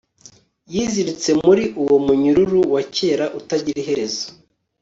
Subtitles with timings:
[0.73, 4.25] Yiziritse muri uwo munyururu wa kera utagira iherezo